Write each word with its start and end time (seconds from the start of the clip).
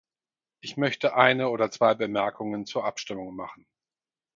Ich 0.61 0.77
möchte 0.77 1.13
eine 1.13 1.49
oder 1.49 1.69
zwei 1.69 1.93
Bemerkungen 1.93 2.65
zur 2.65 2.85
Abstimmung 2.85 3.35
machen. 3.35 3.67